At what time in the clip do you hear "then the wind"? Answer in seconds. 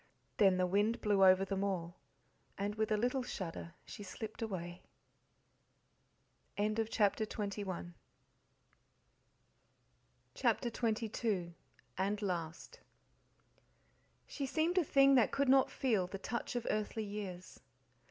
0.37-0.99